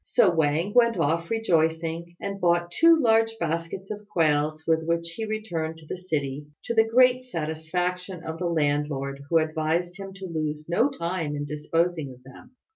So 0.03 0.33
Wang 0.33 0.73
went 0.73 0.97
off 0.97 1.29
rejoicing, 1.29 2.15
and 2.19 2.41
bought 2.41 2.71
two 2.71 2.99
large 2.99 3.37
baskets 3.37 3.91
of 3.91 4.07
quails, 4.09 4.63
with 4.65 4.83
which 4.83 5.11
he 5.11 5.25
returned 5.25 5.77
to 5.77 5.85
the 5.85 5.95
city, 5.95 6.47
to 6.63 6.73
the 6.73 6.83
great 6.89 7.23
satisfaction 7.23 8.23
of 8.23 8.39
the 8.39 8.47
landlord 8.47 9.21
who 9.29 9.37
advised 9.37 9.99
him 9.99 10.11
to 10.15 10.25
lose 10.25 10.65
no 10.67 10.89
time 10.89 11.35
in 11.35 11.45
disposing 11.45 12.09
of 12.11 12.23
them. 12.23 12.55